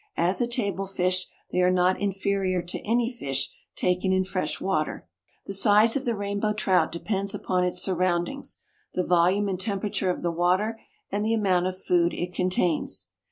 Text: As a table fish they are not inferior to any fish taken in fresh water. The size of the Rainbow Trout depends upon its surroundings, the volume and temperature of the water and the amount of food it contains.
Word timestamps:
As 0.17 0.41
a 0.41 0.47
table 0.47 0.87
fish 0.87 1.27
they 1.51 1.61
are 1.61 1.69
not 1.69 2.01
inferior 2.01 2.63
to 2.63 2.79
any 2.79 3.11
fish 3.13 3.51
taken 3.75 4.11
in 4.11 4.23
fresh 4.23 4.59
water. 4.59 5.07
The 5.45 5.53
size 5.53 5.95
of 5.95 6.05
the 6.05 6.15
Rainbow 6.15 6.53
Trout 6.53 6.91
depends 6.91 7.35
upon 7.35 7.63
its 7.63 7.83
surroundings, 7.83 8.57
the 8.95 9.05
volume 9.05 9.47
and 9.47 9.59
temperature 9.59 10.09
of 10.09 10.23
the 10.23 10.31
water 10.31 10.79
and 11.11 11.23
the 11.23 11.35
amount 11.35 11.67
of 11.67 11.77
food 11.79 12.15
it 12.15 12.33
contains. 12.33 13.09